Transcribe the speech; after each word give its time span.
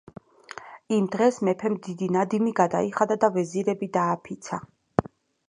იმ 0.95 1.09
დღეს 1.15 1.37
მეფემ 1.49 1.75
დიდი 1.89 2.07
ნადიმი 2.15 2.55
გადაიხადა 2.61 3.19
და 3.25 3.31
ვეზირები 3.37 3.93
დააფიცა. 4.01 4.61